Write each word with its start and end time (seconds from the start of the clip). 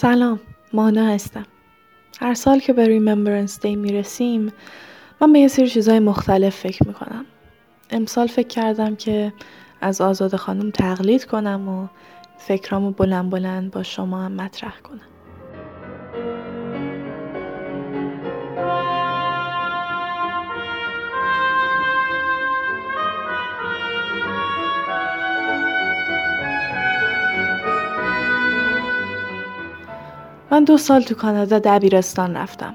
سلام 0.00 0.40
مانا 0.72 1.06
هستم. 1.06 1.46
هر 2.20 2.34
سال 2.34 2.58
که 2.58 2.72
به 2.72 2.86
ریممبرنس 2.86 3.60
دی 3.60 3.76
می‌رسیم 3.76 4.52
من 5.20 5.32
به 5.32 5.38
یه 5.38 5.48
سری 5.48 5.68
چیزهای 5.68 5.98
مختلف 5.98 6.56
فکر 6.56 6.88
می‌کنم. 6.88 7.24
امسال 7.90 8.26
فکر 8.26 8.48
کردم 8.48 8.96
که 8.96 9.32
از 9.80 10.00
آزاد 10.00 10.36
خانم 10.36 10.70
تقلید 10.70 11.24
کنم 11.24 11.68
و 11.68 11.86
فکرامو 12.38 12.90
بلند 12.90 13.30
بلند 13.30 13.70
با 13.70 13.82
شما 13.82 14.24
هم 14.24 14.32
مطرح 14.32 14.78
کنم. 14.80 15.00
من 30.58 30.64
دو 30.64 30.78
سال 30.78 31.02
تو 31.02 31.14
کانادا 31.14 31.58
دبیرستان 31.58 32.36
رفتم. 32.36 32.74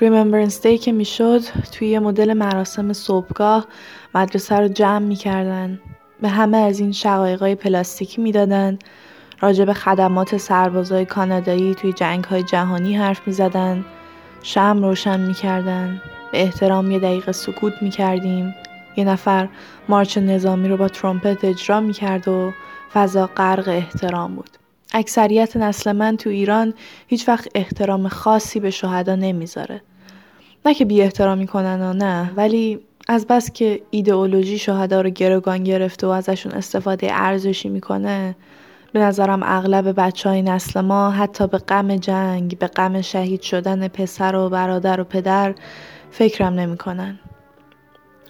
Remembrance 0.00 0.66
Day 0.66 0.78
که 0.78 0.92
می‌شد 0.92 1.40
توی 1.72 1.88
یه 1.88 1.98
مدل 1.98 2.32
مراسم 2.32 2.92
صبحگاه 2.92 3.66
مدرسه 4.14 4.56
رو 4.56 4.68
جمع 4.68 5.06
می‌کردن. 5.06 5.80
به 6.22 6.28
همه 6.28 6.56
از 6.56 6.80
این 6.80 6.92
شقایقای 6.92 7.54
پلاستیکی 7.54 8.22
می‌دادن. 8.22 8.78
راجع 9.40 9.64
به 9.64 9.74
خدمات 9.74 10.36
سربازای 10.36 11.04
کانادایی 11.04 11.74
توی 11.74 11.92
جنگ 11.92 12.24
های 12.24 12.42
جهانی 12.42 12.96
حرف 12.96 13.20
می‌زدن. 13.26 13.84
شمع 14.42 14.82
روشن 14.82 15.20
می‌کردن. 15.20 16.00
به 16.32 16.42
احترام 16.42 16.90
یه 16.90 16.98
دقیقه 16.98 17.32
سکوت 17.32 17.82
می‌کردیم. 17.82 18.54
یه 18.96 19.04
نفر 19.04 19.48
march 19.88 20.18
نظامی 20.18 20.68
رو 20.68 20.76
با 20.76 20.88
ترومپت 20.88 21.44
اجرا 21.44 21.80
می‌کرد 21.80 22.28
و 22.28 22.52
فضا 22.92 23.26
غرق 23.26 23.68
احترام 23.68 24.34
بود. 24.34 24.59
اکثریت 24.92 25.56
نسل 25.56 25.92
من 25.92 26.16
تو 26.16 26.30
ایران 26.30 26.74
هیچ 27.06 27.28
وقت 27.28 27.48
احترام 27.54 28.08
خاصی 28.08 28.60
به 28.60 28.70
شهدا 28.70 29.14
نمی‌ذاره. 29.14 29.82
نه 30.66 30.74
که 30.74 30.84
بی 30.84 31.02
احترامی 31.02 31.46
کنن 31.46 31.82
و 31.82 31.92
نه 31.92 32.30
ولی 32.36 32.80
از 33.08 33.26
بس 33.26 33.50
که 33.50 33.82
ایدئولوژی 33.90 34.58
شهدا 34.58 35.00
رو 35.00 35.10
گروگان 35.10 35.64
گرفته 35.64 36.06
و 36.06 36.10
ازشون 36.10 36.52
استفاده 36.52 37.08
ارزشی 37.12 37.68
می‌کنه 37.68 38.36
به 38.92 39.00
نظرم 39.00 39.40
اغلب 39.42 40.00
بچه 40.00 40.28
های 40.28 40.42
نسل 40.42 40.80
ما 40.80 41.10
حتی 41.10 41.46
به 41.46 41.58
غم 41.58 41.96
جنگ 41.96 42.58
به 42.58 42.66
غم 42.66 43.00
شهید 43.00 43.40
شدن 43.40 43.88
پسر 43.88 44.36
و 44.36 44.48
برادر 44.48 45.00
و 45.00 45.04
پدر 45.04 45.54
فکرم 46.10 46.54
نمی‌کنن. 46.54 47.18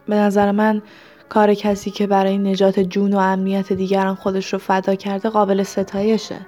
به 0.08 0.14
نظر 0.16 0.50
من 0.50 0.82
کار 1.30 1.54
کسی 1.54 1.90
که 1.90 2.06
برای 2.06 2.38
نجات 2.38 2.80
جون 2.80 3.14
و 3.14 3.18
امنیت 3.18 3.72
دیگران 3.72 4.14
خودش 4.14 4.52
رو 4.52 4.58
فدا 4.58 4.94
کرده 4.94 5.28
قابل 5.28 5.62
ستایشه. 5.62 6.46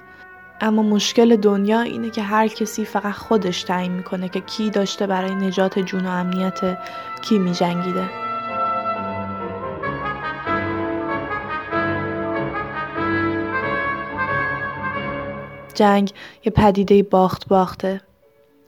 اما 0.61 0.83
مشکل 0.83 1.35
دنیا 1.35 1.81
اینه 1.81 2.09
که 2.09 2.21
هر 2.21 2.47
کسی 2.47 2.85
فقط 2.85 3.13
خودش 3.13 3.63
تعیین 3.63 3.91
می‌کنه 3.91 4.29
که 4.29 4.39
کی 4.41 4.69
داشته 4.69 5.07
برای 5.07 5.35
نجات 5.35 5.79
جون 5.79 6.05
و 6.05 6.09
امنیت 6.09 6.77
کی 7.21 7.39
میجنگیده. 7.39 8.09
جنگ 15.73 16.11
یه 16.45 16.51
پدیده 16.51 17.03
باخت 17.03 17.47
باخته. 17.47 18.01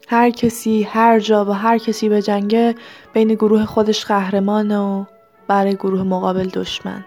هر 0.08 0.30
کسی 0.30 0.82
هر 0.82 1.20
جا 1.20 1.44
و 1.44 1.50
هر 1.50 1.78
کسی 1.78 2.08
بجنگه 2.08 2.74
بین 3.12 3.34
گروه 3.34 3.64
خودش 3.64 4.04
قهرمانه 4.04 4.78
و 4.78 5.04
برای 5.48 5.74
گروه 5.74 6.02
مقابل 6.02 6.48
دشمن. 6.48 7.04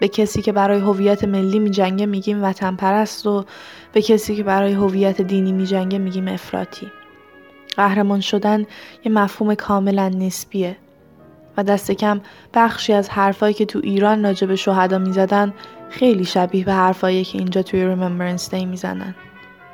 به 0.00 0.08
کسی 0.08 0.42
که 0.42 0.52
برای 0.52 0.80
هویت 0.80 1.24
ملی 1.24 1.58
میجنگه 1.58 2.06
میگیم 2.06 2.44
وطن 2.44 2.76
پرست 2.76 3.26
و 3.26 3.44
به 3.92 4.02
کسی 4.02 4.36
که 4.36 4.42
برای 4.42 4.72
هویت 4.72 5.22
دینی 5.22 5.52
میجنگه 5.52 5.98
میگیم 5.98 6.28
افراطی. 6.28 6.90
قهرمان 7.76 8.20
شدن 8.20 8.66
یه 9.04 9.12
مفهوم 9.12 9.54
کاملا 9.54 10.08
نسبیه 10.08 10.76
و 11.56 11.62
دست 11.62 11.90
کم 11.90 12.20
بخشی 12.54 12.92
از 12.92 13.10
حرفایی 13.10 13.54
که 13.54 13.66
تو 13.66 13.80
ایران 13.82 14.24
راجع 14.24 14.46
به 14.46 14.56
شهدا 14.56 14.98
می‌زدن 14.98 15.54
خیلی 15.90 16.24
شبیه 16.24 16.64
به 16.64 16.72
حرفایی 16.72 17.24
که 17.24 17.38
اینجا 17.38 17.62
توی 17.62 17.86
Remembrance 17.86 18.54
Day 18.54 18.66
می‌زنن. 18.66 19.14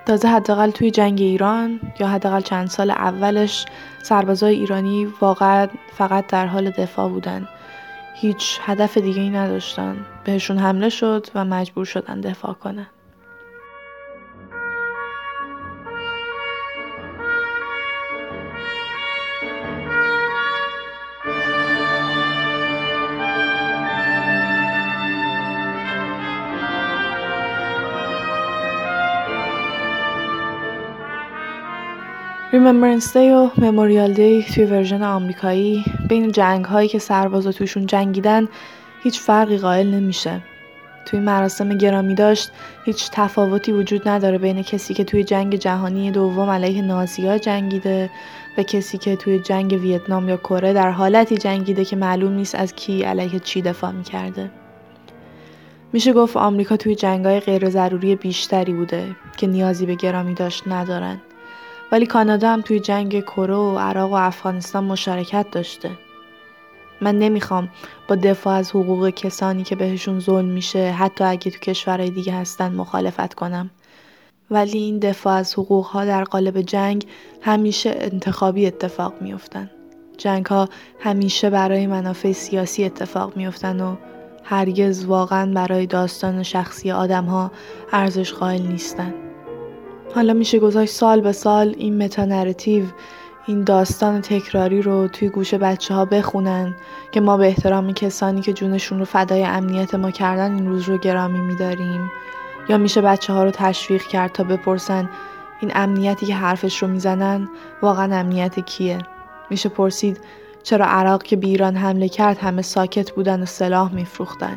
تازه 0.06 0.28
حداقل 0.28 0.70
توی 0.70 0.90
جنگ 0.90 1.20
ایران 1.20 1.80
یا 2.00 2.06
حداقل 2.06 2.40
چند 2.40 2.68
سال 2.68 2.90
اولش 2.90 3.66
سربازای 4.02 4.54
ایرانی 4.54 5.08
واقعا 5.20 5.68
فقط 5.96 6.26
در 6.26 6.46
حال 6.46 6.70
دفاع 6.70 7.08
بودن. 7.08 7.48
هیچ 8.20 8.58
هدف 8.62 8.98
دیگه 8.98 9.20
ای 9.20 9.30
نداشتن. 9.30 10.06
بهشون 10.24 10.58
حمله 10.58 10.88
شد 10.88 11.26
و 11.34 11.44
مجبور 11.44 11.84
شدن 11.84 12.20
دفاع 12.20 12.52
کنن. 12.52 12.86
Remembrance 32.52 33.16
Day 33.16 33.30
و 33.30 33.50
Memorial 33.58 34.12
Day 34.12 34.42
توی 34.42 34.64
version 34.64 35.02
آمریکایی 35.02 35.84
بین 36.08 36.32
جنگ 36.32 36.64
هایی 36.64 36.88
که 36.88 36.98
سربازا 36.98 37.52
توشون 37.52 37.86
جنگیدن 37.86 38.48
هیچ 39.02 39.20
فرقی 39.20 39.58
قائل 39.58 39.86
نمیشه. 39.86 40.40
توی 41.06 41.20
مراسم 41.20 41.78
گرامی 41.78 42.14
داشت 42.14 42.50
هیچ 42.84 43.10
تفاوتی 43.12 43.72
وجود 43.72 44.08
نداره 44.08 44.38
بین 44.38 44.62
کسی 44.62 44.94
که 44.94 45.04
توی 45.04 45.24
جنگ 45.24 45.54
جهانی 45.54 46.10
دوم 46.10 46.50
علیه 46.50 46.82
نازیا 46.82 47.38
جنگیده 47.38 48.10
و 48.58 48.62
کسی 48.62 48.98
که 48.98 49.16
توی 49.16 49.38
جنگ 49.38 49.72
ویتنام 49.72 50.28
یا 50.28 50.36
کره 50.36 50.72
در 50.72 50.90
حالتی 50.90 51.36
جنگیده 51.36 51.84
که 51.84 51.96
معلوم 51.96 52.32
نیست 52.32 52.54
از 52.54 52.74
کی 52.74 53.02
علیه 53.02 53.40
چی 53.40 53.62
دفاع 53.62 53.90
می‌کرده. 53.90 54.50
میشه 55.92 56.12
گفت 56.12 56.36
آمریکا 56.36 56.76
توی 56.76 56.94
جنگای 56.94 57.40
غیر 57.40 57.70
ضروری 57.70 58.16
بیشتری 58.16 58.72
بوده 58.72 59.04
که 59.36 59.46
نیازی 59.46 59.86
به 59.86 59.94
گرامی 59.94 60.34
داشت 60.34 60.68
ندارن. 60.68 61.20
ولی 61.92 62.06
کانادا 62.06 62.52
هم 62.52 62.60
توی 62.60 62.80
جنگ 62.80 63.20
کره 63.20 63.54
و 63.54 63.78
عراق 63.78 64.10
و 64.10 64.14
افغانستان 64.14 64.84
مشارکت 64.84 65.46
داشته. 65.52 65.90
من 67.00 67.18
نمی‌خوام 67.18 67.68
با 68.08 68.14
دفاع 68.14 68.54
از 68.54 68.70
حقوق 68.70 69.10
کسانی 69.10 69.64
که 69.64 69.76
بهشون 69.76 70.20
ظلم 70.20 70.48
میشه 70.48 70.90
حتی 70.90 71.24
اگه 71.24 71.50
تو 71.50 71.58
کشورهای 71.58 72.10
دیگه 72.10 72.32
هستن 72.32 72.72
مخالفت 72.72 73.34
کنم. 73.34 73.70
ولی 74.50 74.78
این 74.78 74.98
دفاع 74.98 75.34
از 75.34 75.54
حقوق 75.54 75.86
ها 75.86 76.04
در 76.04 76.24
قالب 76.24 76.60
جنگ 76.60 77.06
همیشه 77.42 77.94
انتخابی 77.98 78.66
اتفاق 78.66 79.14
میافتن. 79.20 79.70
جنگ 80.18 80.46
ها 80.46 80.68
همیشه 81.00 81.50
برای 81.50 81.86
منافع 81.86 82.32
سیاسی 82.32 82.84
اتفاق 82.84 83.36
میافتن 83.36 83.80
و 83.80 83.96
هرگز 84.44 85.04
واقعا 85.04 85.52
برای 85.52 85.86
داستان 85.86 86.42
شخصی 86.42 86.90
آدم 86.90 87.24
ها 87.24 87.50
ارزش 87.92 88.32
قائل 88.32 88.62
نیستن. 88.62 89.27
حالا 90.14 90.32
میشه 90.32 90.58
گذاشت 90.58 90.92
سال 90.92 91.20
به 91.20 91.32
سال 91.32 91.74
این 91.78 92.02
متا 92.02 92.24
نراتیو 92.24 92.84
این 93.46 93.64
داستان 93.64 94.20
تکراری 94.20 94.82
رو 94.82 95.08
توی 95.08 95.28
گوش 95.28 95.54
بچه 95.54 95.94
ها 95.94 96.04
بخونن 96.04 96.74
که 97.12 97.20
ما 97.20 97.36
به 97.36 97.46
احترام 97.46 97.92
کسانی 97.92 98.40
که 98.40 98.52
جونشون 98.52 98.98
رو 98.98 99.04
فدای 99.04 99.44
امنیت 99.44 99.94
ما 99.94 100.10
کردن 100.10 100.54
این 100.54 100.68
روز 100.68 100.88
رو 100.88 100.98
گرامی 100.98 101.40
میداریم. 101.40 102.10
یا 102.68 102.78
میشه 102.78 103.00
بچه 103.00 103.32
ها 103.32 103.44
رو 103.44 103.50
تشویق 103.50 104.02
کرد 104.02 104.32
تا 104.32 104.44
بپرسن 104.44 105.10
این 105.60 105.72
امنیتی 105.74 106.26
که 106.26 106.34
حرفش 106.34 106.82
رو 106.82 106.88
می‌زنن 106.88 107.48
واقعا 107.82 108.16
امنیت 108.16 108.60
کیه؟ 108.60 108.98
میشه 109.50 109.68
پرسید 109.68 110.20
چرا 110.62 110.86
عراق 110.86 111.22
که 111.22 111.36
به 111.36 111.46
ایران 111.46 111.76
حمله 111.76 112.08
کرد 112.08 112.38
همه 112.38 112.62
ساکت 112.62 113.10
بودن 113.10 113.42
و 113.42 113.46
سلاح 113.46 113.94
میفروختن؟ 113.94 114.56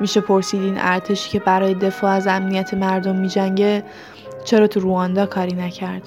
میشه 0.00 0.20
پرسید 0.20 0.62
این 0.62 0.76
ارتشی 0.78 1.30
که 1.30 1.38
برای 1.38 1.74
دفاع 1.74 2.10
از 2.10 2.26
امنیت 2.26 2.74
مردم 2.74 3.16
میجنگه 3.16 3.84
چرا 4.46 4.66
تو 4.66 4.80
رواندا 4.80 5.26
کاری 5.26 5.52
نکرد؟ 5.52 6.02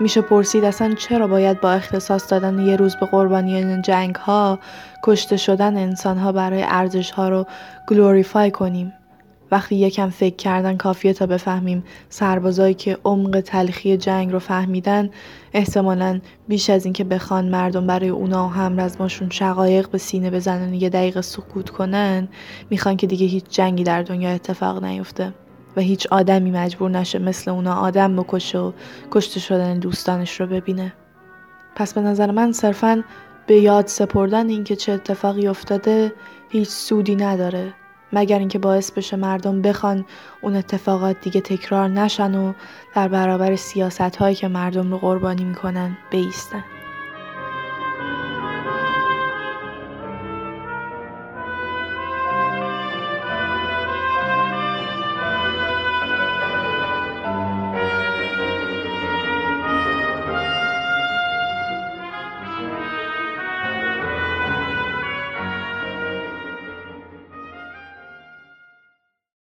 میشه 0.00 0.20
پرسید 0.20 0.64
اصلا 0.64 0.94
چرا 0.94 1.26
باید 1.26 1.60
با 1.60 1.72
اختصاص 1.72 2.30
دادن 2.30 2.58
یه 2.58 2.76
روز 2.76 2.96
به 2.96 3.06
قربانیان 3.06 3.82
جنگ 3.82 4.14
ها 4.14 4.58
کشته 5.04 5.36
شدن 5.36 5.76
انسان 5.76 6.18
ها 6.18 6.32
برای 6.32 6.62
ارزش 6.62 7.10
ها 7.10 7.28
رو 7.28 7.46
گلوریفای 7.88 8.50
کنیم؟ 8.50 8.92
وقتی 9.50 9.76
یکم 9.76 10.10
فکر 10.10 10.36
کردن 10.36 10.76
کافیه 10.76 11.12
تا 11.12 11.26
بفهمیم 11.26 11.84
سربازایی 12.08 12.74
که 12.74 12.98
عمق 13.04 13.40
تلخی 13.40 13.96
جنگ 13.96 14.32
رو 14.32 14.38
فهمیدن 14.38 15.10
احتمالا 15.52 16.20
بیش 16.48 16.70
از 16.70 16.84
اینکه 16.84 17.04
بخوان 17.04 17.48
مردم 17.48 17.86
برای 17.86 18.08
اونا 18.08 18.46
و 18.46 18.50
همرزماشون 18.50 19.30
شقایق 19.30 19.88
به 19.88 19.98
سینه 19.98 20.30
بزنن 20.30 20.74
یه 20.74 20.88
دقیقه 20.88 21.20
سکوت 21.20 21.70
کنن 21.70 22.28
می‌خوان 22.70 22.96
که 22.96 23.06
دیگه 23.06 23.26
هیچ 23.26 23.44
جنگی 23.50 23.84
در 23.84 24.02
دنیا 24.02 24.30
اتفاق 24.30 24.84
نیفته. 24.84 25.32
و 25.76 25.80
هیچ 25.80 26.06
آدمی 26.10 26.50
مجبور 26.50 26.90
نشه 26.90 27.18
مثل 27.18 27.50
اونا 27.50 27.74
آدم 27.74 28.16
بکشه 28.16 28.58
و 28.58 28.72
کشته 29.10 29.40
شدن 29.40 29.78
دوستانش 29.78 30.40
رو 30.40 30.46
ببینه. 30.46 30.92
پس 31.76 31.94
به 31.94 32.00
نظر 32.00 32.30
من 32.30 32.52
صرفا 32.52 33.04
به 33.46 33.56
یاد 33.56 33.86
سپردن 33.86 34.48
اینکه 34.48 34.76
چه 34.76 34.92
اتفاقی 34.92 35.48
افتاده 35.48 36.12
هیچ 36.50 36.68
سودی 36.68 37.16
نداره 37.16 37.74
مگر 38.12 38.38
اینکه 38.38 38.58
باعث 38.58 38.90
بشه 38.90 39.16
مردم 39.16 39.62
بخوان 39.62 40.04
اون 40.42 40.56
اتفاقات 40.56 41.20
دیگه 41.20 41.40
تکرار 41.40 41.88
نشن 41.88 42.34
و 42.34 42.52
در 42.94 43.08
برابر 43.08 43.56
سیاست 43.56 44.16
هایی 44.16 44.34
که 44.34 44.48
مردم 44.48 44.90
رو 44.90 44.98
قربانی 44.98 45.44
می‌کنن 45.44 45.96
بیستن. 46.10 46.64